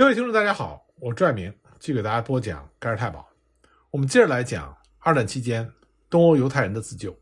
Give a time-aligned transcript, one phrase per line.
[0.00, 3.28] 各位听众，大家好，我拽明继续给大家播讲盖尔太保。
[3.90, 5.70] 我们接着来讲二战期间
[6.08, 7.14] 东欧犹太人的自救。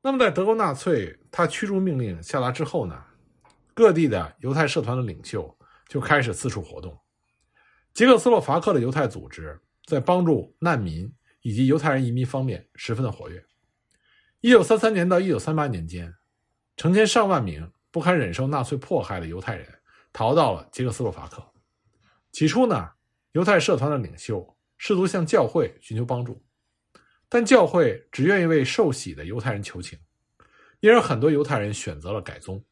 [0.00, 3.04] 那么，在德国纳粹他驱逐命令下达之后呢，
[3.74, 5.54] 各地的犹太社团的领袖
[5.88, 6.98] 就开始四处活动。
[7.92, 11.12] 捷克斯洛伐克的犹太组织在帮助难民
[11.42, 13.44] 以及犹太人移民方面十分的活跃。
[14.40, 16.14] 一九三三年到一九三八年间，
[16.78, 19.68] 成千上万名不堪忍受纳粹迫害的犹太人
[20.14, 21.46] 逃到了捷克斯洛伐克。
[22.36, 22.90] 起初呢，
[23.32, 26.44] 犹太社团的领袖试图向教会寻求帮助，
[27.30, 29.98] 但教会只愿意为受洗的犹太人求情，
[30.80, 32.62] 因而很多犹太人选择了改宗。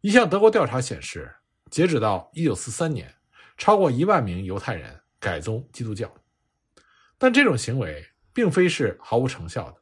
[0.00, 1.32] 一项德国调查显示，
[1.70, 3.14] 截止到1943年，
[3.56, 6.12] 超过一万名犹太人改宗基督教。
[7.16, 9.76] 但这种行为并非是毫无成效的。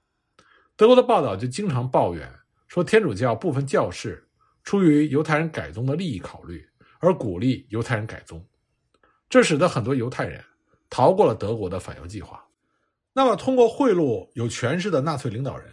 [0.77, 2.31] 德国的报道就经常抱怨
[2.69, 4.29] 说，天主教部分教士
[4.63, 8.47] 出于犹太人改宗的利益考虑，而鼓励犹太人改宗。
[9.33, 10.45] 这使得很多犹太人
[10.91, 12.47] 逃过了德国的反犹计划。
[13.15, 15.73] 那么，通过贿赂有权势的纳粹领导人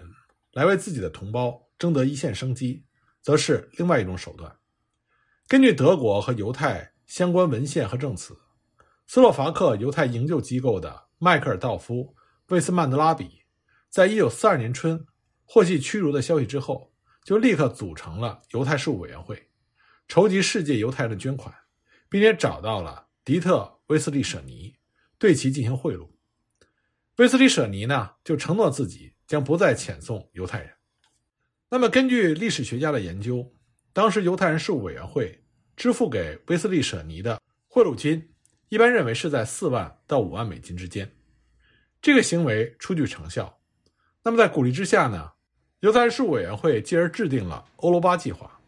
[0.53, 2.85] 来为自己的同胞争得一线生机，
[3.21, 4.55] 则是另外一种手段。
[5.45, 8.39] 根据德国和犹太相关文献和证词，
[9.07, 11.95] 斯洛伐克犹太营救机构的迈克尔道夫·
[12.47, 13.41] 魏斯曼德拉比，
[13.89, 15.05] 在一九四二年春
[15.43, 16.93] 获悉驱逐的消息之后，
[17.25, 19.49] 就立刻组成了犹太事务委员会，
[20.07, 21.53] 筹集世界犹太人的捐款，
[22.07, 23.07] 并且找到了。
[23.29, 23.57] 迪特·
[23.93, 24.75] 威斯利·舍尼
[25.19, 26.09] 对其进行贿赂，
[27.17, 30.73] 威斯利·舍尼呢就承诺自己将不再遣送犹太人。
[31.69, 33.53] 那么，根据历史学家的研究，
[33.93, 35.43] 当时犹太人事务委员会
[35.75, 38.33] 支付给威斯利·舍尼的贿赂金，
[38.69, 41.15] 一般认为是在四万到五万美金之间。
[42.01, 43.61] 这个行为初具成效。
[44.23, 45.33] 那么，在鼓励之下呢，
[45.81, 48.59] 犹太人事务委员会继而制定了欧罗巴计划。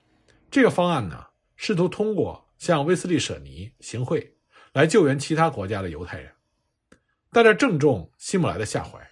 [0.52, 4.38] 这个方案呢，试图通过向威斯利·舍尼行贿。
[4.74, 6.32] 来救援其他国家的犹太人，
[7.32, 9.06] 但这正中希姆莱的下怀。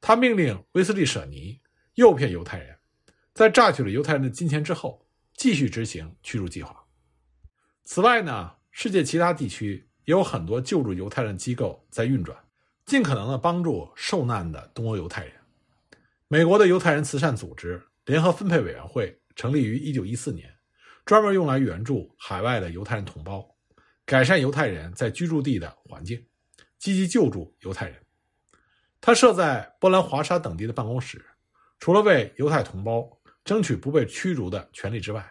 [0.00, 1.60] 他命令威斯利·舍尼
[1.94, 2.78] 诱骗犹太人，
[3.34, 6.84] 在榨取了犹太人的金钱之后，继续执行驱逐计划。
[7.84, 12.38] 此外呢，世界其他地区也有很多救助犹太人机构在运转，
[12.86, 15.34] 尽可能的帮助受难的东欧犹太人。
[16.28, 20.54] 美国的犹太人慈善组织联合分配委员会成立于1914年，
[21.04, 23.46] 专门用来援助海外的犹太人同胞。
[24.08, 26.26] 改善犹太人在居住地的环境，
[26.78, 28.02] 积极救助犹太人。
[29.02, 31.22] 他设在波兰华沙等地的办公室，
[31.78, 33.06] 除了为犹太同胞
[33.44, 35.30] 争取不被驱逐的权利之外，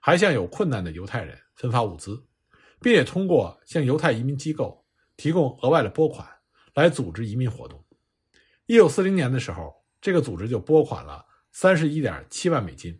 [0.00, 2.24] 还向有困难的犹太人分发物资，
[2.80, 6.24] 并且通过向犹太移民机构提供额外的拨款
[6.74, 7.84] 来组织移民活动。
[8.66, 12.94] 一九四零年的时候，这个组织就拨款了三十一点七万美金；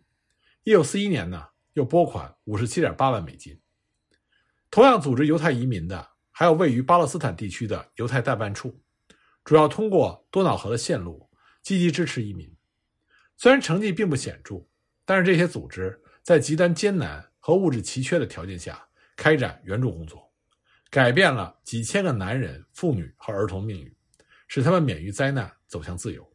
[0.65, 3.57] 一九四一年呢，又拨款五十七点八万美金。
[4.73, 8.81] 同样组织犹太移民的，还有位于巴勒斯坦地区的犹太代办处，
[9.43, 11.29] 主要通过多瑙河的线路
[11.61, 12.51] 积极支持移民。
[13.37, 14.65] 虽然成绩并不显著，
[15.05, 18.83] 但是这些组织在极端艰难和物质奇缺的条件下
[19.15, 20.33] 开展援助工作，
[20.89, 23.95] 改变了几千个男人、妇女和儿童命运，
[24.47, 26.27] 使他们免于灾难，走向自由。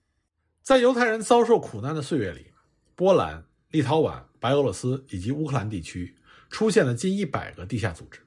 [0.62, 2.52] 在犹太人遭受苦难的岁月里，
[2.94, 6.16] 波兰、立陶宛、白俄罗斯以及乌克兰地区
[6.48, 8.20] 出现了近一百个地下组织。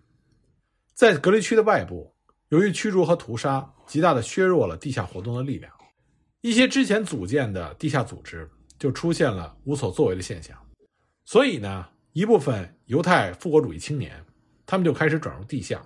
[0.93, 2.13] 在隔离区的外部，
[2.49, 5.71] 由于驱逐和屠杀，极大的削弱了地下活动的力量。
[6.41, 10.57] 一些之前组建的地下组织就出现了无所作为的现象。
[11.25, 14.23] 所以呢，一部分犹太复国主义青年，
[14.65, 15.81] 他们就开始转入地下，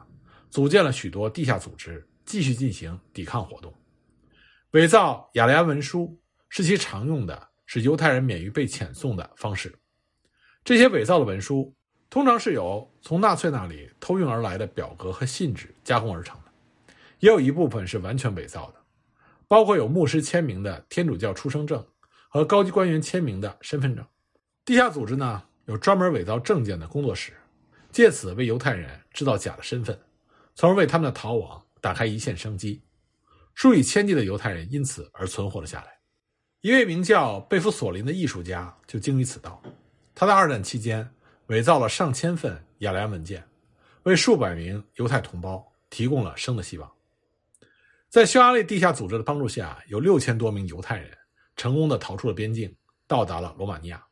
[0.50, 3.74] 组建了许多地下组织，继续进行抵抗活动。
[4.72, 9.74] 伪造雅利安文书是其常用的，使犹太人免于被遣送的方式。
[10.64, 11.74] 这些伪造的文书。
[12.10, 18.76] 通常是由从纳粹那里偷运而来的表格和信纸加工而成的，也有一部分是完全伪造的，
[19.48, 21.86] 包括有牧师签名的天主教出生证
[22.30, 24.06] 和高级官员签名的身份证。
[24.64, 27.34] 地下组织呢有专门伪造证件的工作室，
[27.92, 30.00] 借此为犹太人制造假的身份，
[30.54, 32.82] 从而为他们的逃亡打开一线生机。
[33.56, 35.88] 数以千计的犹太人因此而存活了下来。
[36.62, 39.62] 一位名叫贝夫索林的艺术家就精于此道，
[40.14, 41.10] 他在二战期间。
[41.48, 43.48] 伪造了上千份雅利安文件，
[44.04, 46.92] 为数百名犹太同胞提供了生的希望。
[48.10, 51.16] 在匈牙利地下组织的帮助下，有六千多名犹太人
[51.56, 52.76] 成功的逃出了边境，
[53.06, 54.04] 到达了罗马尼亚。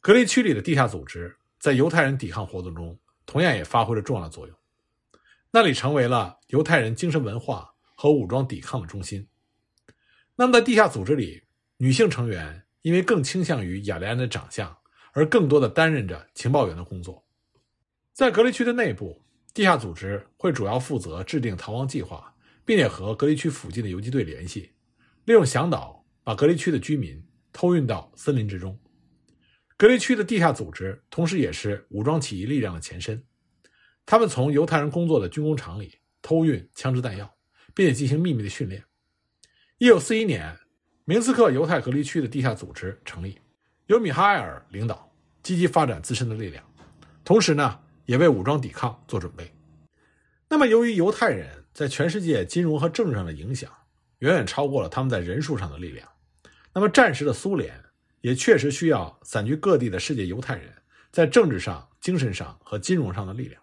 [0.00, 4.56] 隔离区里的地下组织在犹太人抵抗活动中同样也发挥了重要的作用，
[5.52, 9.28] 那里成为了犹太人精神文化和武装抵抗的中心。
[10.34, 11.44] 那么，在地下组织里，
[11.76, 14.76] 女性成员因为更倾向于雅利安的长相。
[15.12, 17.24] 而更多的担任着情报员的工作，
[18.12, 19.22] 在隔离区的内部，
[19.54, 24.72] 地下组织会主要负责制定逃亡计划，并且和隔离区附近的游击队联系，
[25.26, 27.22] 利用向导把隔离区的居民
[27.52, 28.78] 偷运到森林之中。
[29.76, 33.22] 隔离区的地下组织同时也是武装起义力量的前身，
[34.06, 37.36] 他们从犹太人工作的军工厂里偷运枪支弹药，
[37.74, 38.84] 并且进行秘密的训练。
[39.78, 40.56] 一九四一年，
[41.04, 43.38] 明斯克犹太隔离区的地下组织成立，
[43.92, 45.06] 由米哈埃尔领导，
[45.42, 46.64] 积极发展自身的力量，
[47.24, 49.52] 同时呢，也为武装抵抗做准备。
[50.48, 53.70] 那么，由于犹太人在全世界金融和政治上的影响
[54.20, 56.08] 远远超过了他们在人数上的力量，
[56.72, 57.78] 那么战时的苏联
[58.22, 60.72] 也确实需要散居各地的世界犹太人
[61.10, 63.60] 在政治上、精神上和金融上的力量。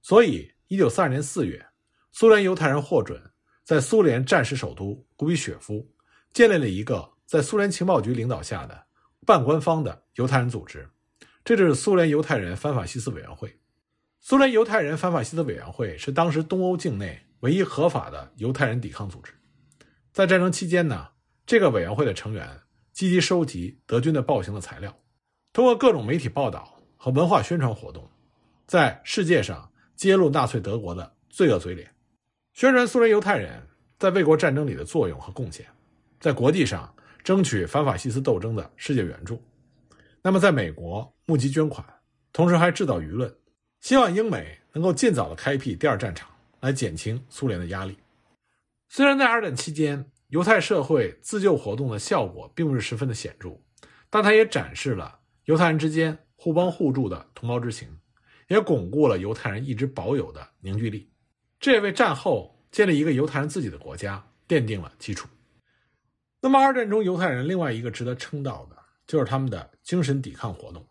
[0.00, 1.66] 所以，一九四二年四月，
[2.12, 3.20] 苏联犹太人获准。
[3.64, 5.84] 在苏联战时首都古比雪夫，
[6.32, 8.85] 建立了一个在苏联情报局领导下的
[9.26, 10.88] 半官方的犹太人组织，
[11.44, 13.58] 这就是苏联犹太人反法西斯委员会。
[14.20, 19.32] 苏联犹太人反法西斯委员会是当时东欧境内唯一合法的犹太人抵抗组织。
[20.12, 21.08] 在战争期间呢，
[21.44, 22.48] 这个委员会的成员
[22.92, 24.96] 积极收集德军的暴行的材料，
[25.52, 28.08] 通过各种媒体报道和文化宣传活动，
[28.66, 31.90] 在世界上揭露纳粹德国的罪恶嘴脸。
[32.52, 33.60] 宣传苏联犹太人
[33.98, 35.66] 在卫国战争里的作用和贡献，
[36.18, 36.94] 在国际上
[37.26, 39.42] 争取反法西斯斗争的世界援助。
[40.22, 41.84] 那么，在美国募集捐款，
[42.32, 43.34] 同时还制造舆论，
[43.80, 46.30] 希望英美能够尽早的开辟第二战场，
[46.60, 47.98] 来减轻苏联的压力。
[48.88, 53.58] 虽然在二战期间，犹太社会自救活动的效果并不是十分的显著，
[54.08, 57.88] 但它也展示了犹太人之间互帮互助的同胞之情，
[58.46, 61.10] 也巩固了犹太人一直保有的凝聚力。
[61.58, 65.26] 这也为战后建立一个犹太人自己的国家奠定了基础。
[66.40, 70.86] 那么，二战中犹太人另外一个值得称道的，就是他们的精神抵抗活动。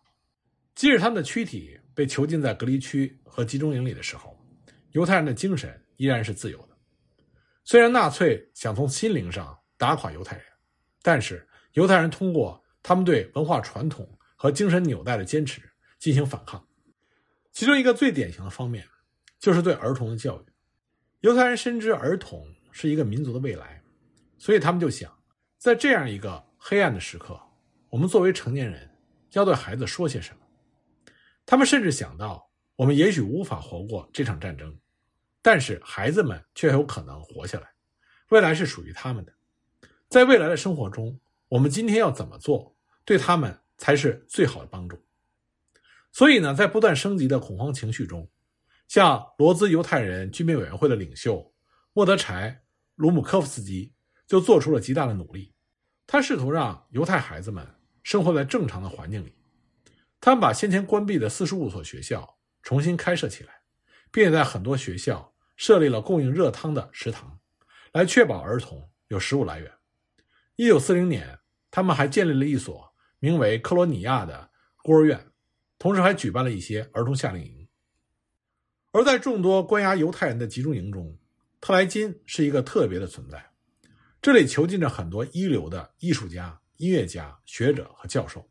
[0.74, 4.38] 即使他们的躯体被囚禁在隔离区和集中营里的时候，
[4.92, 6.76] 犹太人的精神依然是自由的。
[7.64, 10.44] 虽然纳粹想从心灵上打垮犹太人，
[11.02, 14.06] 但是犹太人通过他们对文化传统
[14.36, 15.62] 和精神纽带的坚持
[15.98, 16.62] 进行反抗。
[17.52, 18.86] 其中一个最典型的方面，
[19.38, 20.44] 就是对儿童的教育。
[21.20, 23.82] 犹太人深知儿童是一个民族的未来，
[24.36, 25.15] 所以他们就想，
[25.66, 27.36] 在这样一个黑暗的时刻，
[27.88, 28.88] 我们作为成年人
[29.32, 30.38] 要对孩子说些什么。
[31.44, 34.78] 他们甚至想到，我们也许无法活过这场战争，
[35.42, 37.66] 但是孩子们却有可能活下来，
[38.28, 39.34] 未来是属于他们的。
[40.08, 41.18] 在未来的生活中，
[41.48, 42.72] 我们今天要怎么做，
[43.04, 44.96] 对他们才是最好的帮助。
[46.12, 48.30] 所以呢，在不断升级的恐慌情绪中。
[48.86, 51.52] 像罗兹犹太人居民委员会的领袖
[51.92, 52.52] 莫德柴·
[52.94, 53.92] 卢姆科夫斯基
[54.28, 55.52] 就做出了极大的努力，
[56.06, 57.66] 他试图让犹太孩子们
[58.02, 59.34] 生活在正常的环境里。
[60.20, 63.52] 他们把先前关闭的四十五所学校重新开设起来，
[64.10, 67.38] 并且在很多学校设立了供应热汤的食堂，
[67.92, 69.70] 来确保儿童有食物来源。
[70.56, 71.38] 一九四零年，
[71.70, 74.50] 他们还建立了一所名为克罗尼亚的
[74.82, 75.32] 孤儿院，
[75.78, 77.68] 同时还举办了一些儿童夏令营。
[78.92, 81.18] 而在众多关押犹太人的集中营中，
[81.60, 83.52] 特莱金是一个特别的存在。
[84.20, 88.48] 这里囚禁着很多一流的艺术家、音乐家、学者和教授。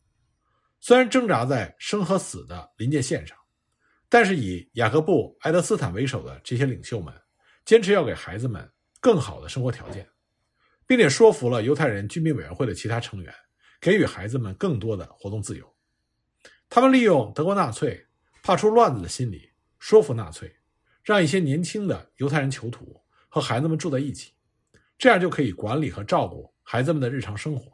[0.79, 3.37] 虽然挣扎在生和死的临界线上，
[4.07, 7.13] 但是以雅各布·埃德斯坦为首的这些领袖们，
[7.65, 10.07] 坚持要给孩子们更好的生活条件，
[10.85, 13.33] 并且说服了犹太人居民委员会的其他成员，
[13.81, 15.75] 给予孩子们更多的活动自由。
[16.69, 18.05] 他们利用德国纳粹
[18.43, 19.51] 怕出乱子的心理。
[19.77, 20.55] 说服纳粹，
[21.03, 24.33] 让一些年轻的犹太人囚徒和孩子们住在一起，
[24.97, 27.71] 这样就可以管理和照顾孩子们的日常生活。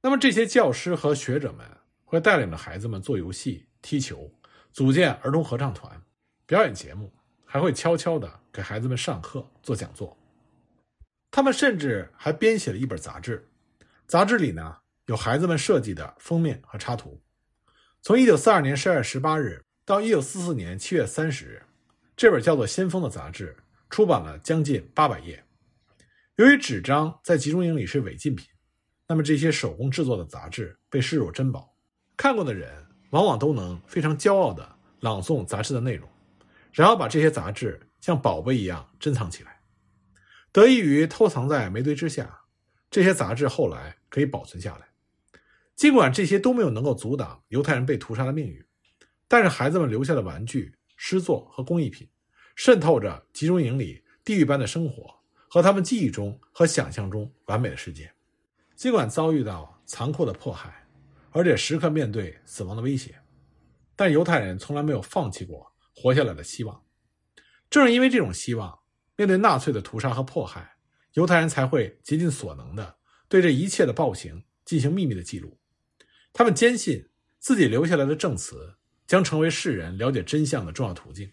[0.00, 1.66] 那么，这些教师和学者们
[2.04, 4.32] 会带领着孩子们做游戏、踢球，
[4.72, 6.00] 组建儿童合唱团，
[6.46, 7.12] 表演节目，
[7.44, 10.16] 还会悄悄地给孩子们上课、做讲座。
[11.30, 13.48] 他们甚至还编写了一本杂志，
[14.06, 14.76] 杂志里呢
[15.06, 17.20] 有孩子们设计的封面和插图。
[18.02, 19.62] 从1942年12月18日。
[19.86, 21.62] 到一九四四年七月三十日，
[22.16, 23.56] 这本叫做《先锋》的杂志
[23.88, 25.45] 出版了将近八百页。
[26.36, 28.46] 由于纸张在集中营里是违禁品，
[29.08, 31.74] 那么这些手工制作的杂志被视若珍宝。
[32.14, 36.06] 看过的人往往都能非常骄傲地朗诵杂志的内容，
[36.72, 39.62] 然后把这些杂志像宝贝一样珍藏起来。
[40.52, 42.42] 得益于偷藏在煤堆之下，
[42.90, 44.86] 这些杂志后来可以保存下来。
[45.74, 48.62] 尽管这些都没有能够阻挡犹太人被屠杀的命运。
[49.26, 52.06] 但是孩子们留下的玩具、诗作和工艺品，
[52.54, 55.14] 渗透着集中营里地狱般的生活
[55.48, 58.12] 和他们记忆中和想象中完美的世界。
[58.74, 60.86] 尽管遭遇到残酷的迫害，
[61.30, 63.18] 而且时刻面对死亡的威胁，
[63.94, 66.82] 但犹太人从来没有放弃过活下来的希望。
[67.70, 68.78] 正是因为这种希望，
[69.16, 70.76] 面对纳粹的屠杀和迫害，
[71.14, 72.96] 犹太人才会竭尽所能的
[73.28, 75.58] 对这一切的暴行进行秘密的记录。
[76.32, 78.76] 他们坚信自己留下来的证词
[79.06, 81.32] 将成为世人了解真相的重要途径。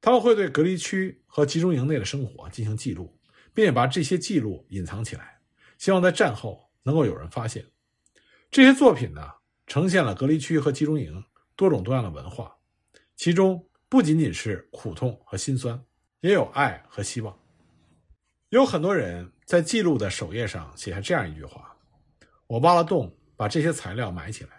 [0.00, 3.15] 他们会对隔离区和集中营内的生活进行记录，
[3.56, 5.40] 并且把这些记录隐藏起来，
[5.78, 7.64] 希望在战后能够有人发现。
[8.50, 9.22] 这些作品呢，
[9.66, 11.24] 呈现了隔离区和集中营
[11.56, 12.54] 多种多样的文化，
[13.16, 15.82] 其中不仅仅是苦痛和心酸，
[16.20, 17.34] 也有爱和希望。
[18.50, 21.74] 有很多人在记录的首页上写下这样一句话
[22.46, 24.50] ：“我挖了洞，把这些材料埋起来，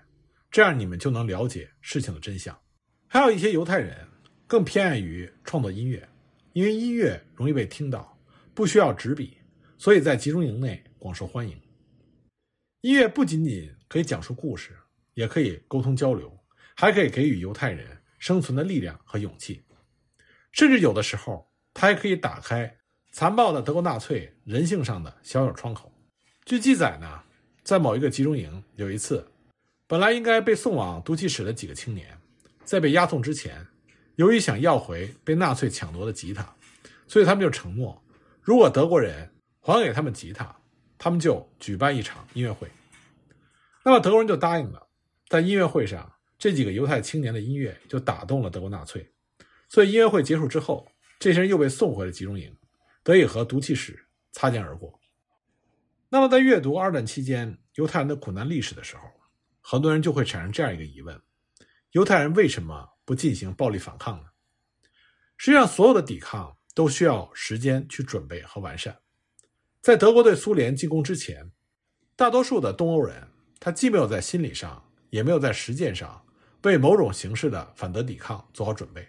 [0.50, 2.60] 这样你们就能了解事情的真相。”
[3.08, 4.08] 还有一些犹太人
[4.48, 6.10] 更偏爱于创作音乐，
[6.54, 8.17] 因为音乐容易被听到，
[8.58, 9.38] 不需要纸笔，
[9.78, 11.56] 所以在集中营内广受欢迎。
[12.82, 14.76] 音乐不仅仅可以讲述故事，
[15.14, 16.36] 也可以沟通交流，
[16.76, 19.62] 还可以给予犹太人生存的力量和勇气，
[20.52, 22.76] 甚至有的时候，它还可以打开。
[23.12, 25.94] 残暴的德国纳粹人性上的小小窗口。
[26.44, 27.22] 据记载呢，
[27.64, 29.24] 在某一个集中营，有一次，
[29.86, 32.20] 本来应该被送往毒气室的几个青年，
[32.64, 33.68] 在被押送之前，
[34.16, 36.56] 由于想要回被纳粹抢夺的吉他，
[37.08, 38.04] 所以他们就承诺，
[38.48, 40.56] 如果德国人还给他们吉他，
[40.98, 42.72] 他们就举办一场音乐会。
[43.84, 44.88] 那么德国人就答应了。
[45.28, 49.06] 在音乐会上，这几个犹太青年的音乐就打动了德国纳粹，
[49.68, 50.90] 所以音乐会结束之后，
[51.20, 52.56] 这些人又被送回了集中营。
[53.04, 54.98] 得以和毒气室擦肩而过。
[56.08, 59.04] 那么，在阅读二战期间犹太人的苦难历史的时候，
[59.60, 61.22] 很多人就会产生这样一个疑问：
[61.92, 64.30] 犹太人为什么不进行暴力反抗呢？
[65.36, 68.96] 实际上，所有的抵抗都需要时间去准备和完善。
[69.82, 71.52] 在德国对苏联进攻之前，
[72.16, 73.28] 大多数的东欧人
[73.60, 76.24] 他既没有在心理上，也没有在实践上
[76.62, 79.08] 为某种形式的反德抵抗做好准备。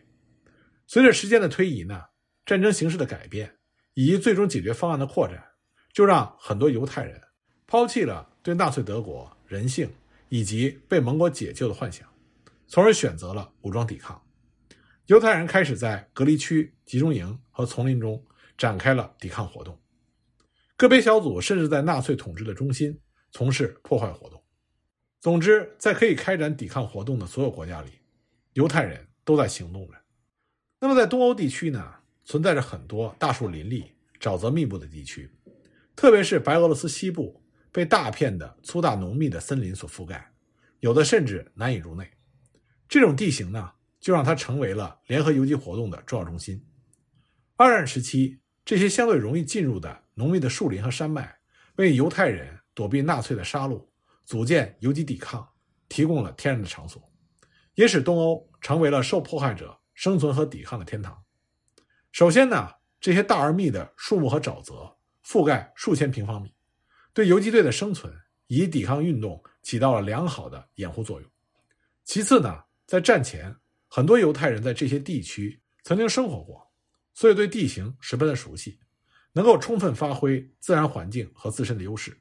[0.87, 2.01] 随着时间的推移呢，
[2.47, 3.55] 战争形势的改变。
[3.95, 5.45] 以及最终解决方案的扩展，
[5.93, 7.21] 就让很多犹太人
[7.67, 9.91] 抛弃了对纳粹德国人性
[10.29, 12.09] 以及被盟国解救的幻想，
[12.69, 14.23] 从而选择了武装抵抗。
[15.09, 18.23] 犹太人开始在隔离区、集中营和丛林中
[18.59, 19.81] 展开了抵抗活动，
[20.77, 23.01] 个别小组甚至在纳粹统治的中心
[23.31, 24.39] 从事破坏活动。
[25.19, 27.93] 总之，在可以开展抵抗活动的所有国家里，
[28.53, 29.95] 犹太人都在行动着。
[30.79, 31.95] 那么，在东欧地区呢？
[32.27, 35.31] 存在着很多大树林立、沼泽密布的地区，
[35.97, 40.31] 特别是白俄罗斯西部被大片的粗大浓密的森林所覆盖，
[40.81, 42.07] 有的甚至难以入内。
[42.87, 43.73] 这种地形呢，
[44.09, 46.59] 就让它成为了联合游击活动的重要中心。
[47.57, 51.39] 二战时期，这些相对容易进入的浓密的树林和山脉，
[51.77, 53.87] 为犹太人躲避纳粹的杀戮、
[54.25, 55.47] 组建游击抵抗
[55.91, 57.07] 提供了天然的场所，
[57.75, 61.23] 也使东欧成为了受迫害者生存和抵抗的天堂。
[62.11, 64.91] 首先呢，这些大而密的树木和沼泽
[65.23, 66.51] 覆盖数千平方米，
[67.13, 68.11] 对游击队的生存
[68.47, 71.31] 以及抵抗运动起到了良好的掩护作用。
[72.05, 73.55] 其次呢，在战前，
[73.89, 76.71] 很多犹太人在这些地区曾经生活过，
[77.15, 78.79] 所以对地形十分的熟悉，
[79.33, 82.17] 能够充分发挥自然环境和自身的优势。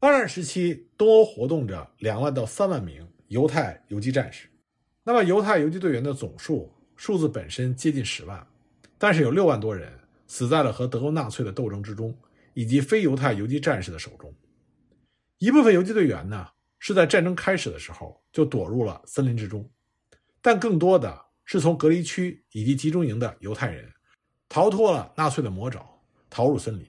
[0.00, 4.48] 二战时期，东欧活动着两万到三万名犹太游击战士，
[5.02, 8.46] 那么犹太游击队员的总数数字本身接近十万。
[8.96, 9.92] 但是有六万多人
[10.26, 12.16] 死在了和德国纳粹的斗争之中，
[12.54, 14.34] 以及非犹太游击战士的手中。
[15.38, 16.46] 一部分游击队员呢
[16.78, 19.68] 是在战争开始的时候就躲入了森林之中，
[20.44, 23.90] 但更多的是从隔离区以及集中营的犹太人
[24.46, 25.82] 逃脱了纳粹的魔爪，
[26.28, 26.86] 逃入森林。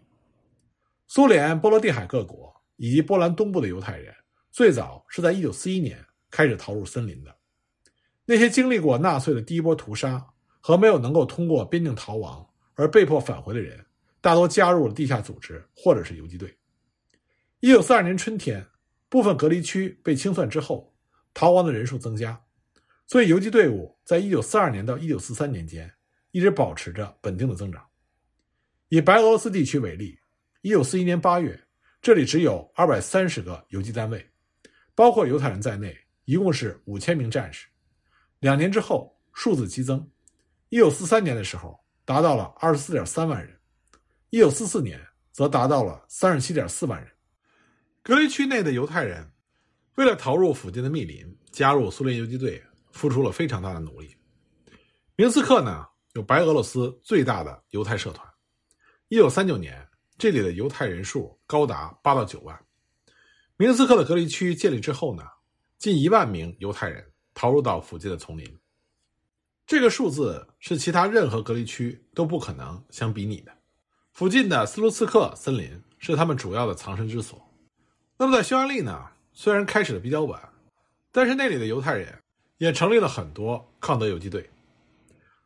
[1.08, 4.14] 苏联、波罗的海各国以及波兰东部的犹太人
[4.52, 7.34] 最早是在1941年开始逃入森林的。
[8.26, 10.22] 那些经历过纳粹的第一波屠杀。
[10.68, 12.44] 和没有能够通过边境逃亡
[12.74, 13.86] 而被迫返回的人，
[14.20, 16.58] 大多加入了地下组织或者是游击队。
[17.60, 18.66] 一九四二年春天，
[19.08, 20.92] 部分隔离区被清算之后，
[21.36, 22.42] 逃亡的人数增加，
[23.08, 25.92] 所以游击队伍在一九四二年到一九四三年间
[26.32, 27.86] 一直保持着稳定的增长。
[28.90, 30.18] 以白俄罗斯地区为例，
[30.62, 31.60] 一九四一年八月，
[32.02, 34.28] 这里只有二百三十个游击单位，
[34.94, 35.96] 包括犹太人在内，
[36.26, 37.68] 一共是五千名战士。
[38.40, 40.08] 两年之后，数字激增。
[40.70, 43.56] 一九四三年的时候，达到了二十四点三万人；
[44.30, 45.00] 一九四四年
[45.32, 47.12] 则达到了三十七点四万人。
[48.04, 49.32] 隔离区内的犹太人
[49.96, 52.64] 为了逃入附近的密林，加入苏联游击队，
[52.96, 54.16] 付出了非常大的努力。
[55.18, 58.26] 明斯克呢，有白俄罗斯最大的犹太社团。
[59.10, 59.86] 一九三九年，
[60.18, 62.58] 这里的犹太人数高达八到九万。
[63.58, 65.24] 明斯克的隔离区建立之后呢，
[65.78, 68.58] 近一万名犹太人逃入到附近的丛林。
[69.68, 73.52] 这个数字是其他任何隔离区都不可能相比拟的。
[74.14, 77.42] 附近的斯卢茨克森林是他们主要的藏身之所。
[78.18, 79.06] 那么在匈牙利呢？
[79.34, 80.42] 虽然开始的比较晚，
[81.12, 82.18] 但是那里的犹太人
[82.58, 84.50] 也成立了很多抗德游击队。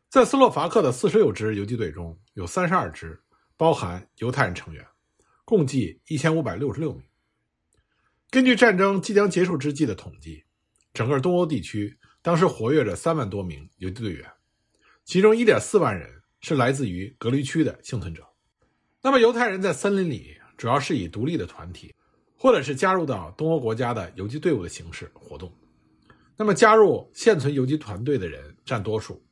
[0.08, 3.20] 在斯洛伐克的四十六支游击队中，有三十二支
[3.56, 4.86] 包含犹太人成员，
[5.44, 7.02] 共计一千五百六十六名。
[8.30, 10.44] 根据战争即将结束之际的统计，
[10.92, 14.30] 整个东欧地区当时活跃着三万多名游击队员，
[15.04, 18.26] 其中一点四万人是来自于隔离区的幸存者。
[19.02, 21.94] 那么，犹太人在森林里主要是以独立的团体。
[22.42, 25.52] 或者是加入到东欧国家的游击队伍的形式活动，
[26.40, 29.22] 那么加入现存游击团队的人占多数。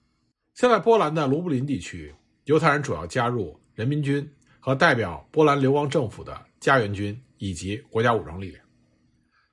[0.52, 8.62] 现在波兰的卢布林地区，犹太人主要加入人民军和代表波兰流亡政府的家园军以及国家武装力量。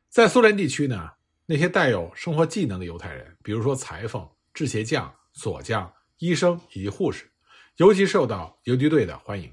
[0.09, 1.09] 在苏联地区呢，
[1.45, 7.23] 那些带有生活技能的犹太人，比如说裁缝、制鞋匠、锁匠、医生以及护士，
[7.77, 9.49] 尤其受到游击队的欢迎。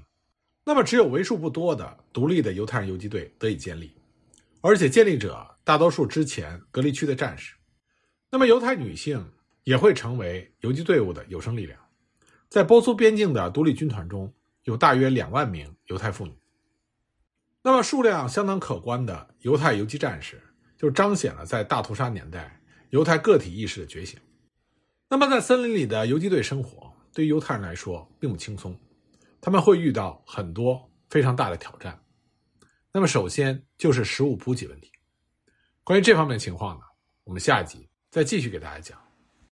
[0.65, 3.95] 那么，只有为数不多的独立的犹太人游击队得以建立，
[4.59, 7.55] 而且建立者大多数之前隔离区的战士。
[8.33, 9.31] 那么，犹太女性
[9.63, 11.79] 也会成为游击队伍的有生力量。
[12.49, 16.35] 在波苏边境的独立军团中有大约两万名犹太妇女。
[17.61, 20.41] 那么，数量相当可观的犹太游击战士，
[20.75, 22.59] 就彰显了在大屠杀年代
[22.89, 24.19] 犹太个体意识的觉醒。
[25.07, 28.75] 那么，在森林里的游击队生活，对于犹太人来说并不轻松。
[29.41, 32.03] 他们会遇到很多非常大的挑战，
[32.91, 34.91] 那么首先就是食物补给问题。
[35.83, 36.85] 关于这方面的情况呢，
[37.25, 39.02] 我们下一集再继续给大家讲。